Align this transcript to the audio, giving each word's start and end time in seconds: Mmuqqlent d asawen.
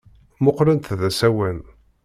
Mmuqqlent 0.39 0.95
d 0.99 1.01
asawen. 1.09 1.59